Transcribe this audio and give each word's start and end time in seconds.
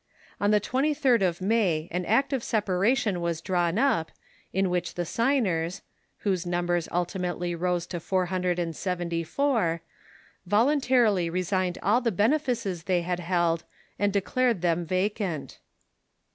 On 0.39 0.49
the 0.49 0.59
23cl 0.59 1.21
of 1.21 1.41
May 1.41 1.87
an 1.91 2.05
Act 2.05 2.33
of 2.33 2.43
Separation 2.43 3.21
was 3.21 3.39
drawn 3.39 3.77
up, 3.77 4.09
in 4.51 4.71
which 4.71 4.95
the 4.95 5.05
signers— 5.05 5.83
whose 6.21 6.43
numbers 6.43 6.89
ultimately 6.91 7.53
rose 7.53 7.85
to 7.85 7.99
four 7.99 8.25
hundred 8.25 8.57
and 8.57 8.75
seventy 8.75 9.23
four— 9.23 9.81
voluntarily 10.47 11.29
resigned 11.29 11.77
all 11.83 12.01
the 12.01 12.11
benefices 12.11 12.85
they 12.85 13.03
had 13.03 13.19
held 13.19 13.63
and 13.99 14.11
declared 14.11 14.63
them 14.63 14.87
vacant. 14.87 15.59